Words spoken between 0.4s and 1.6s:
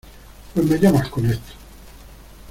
pues me llamas con esto.